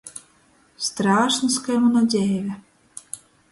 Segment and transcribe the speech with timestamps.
[0.85, 2.59] Strāšns kai muna dzeive.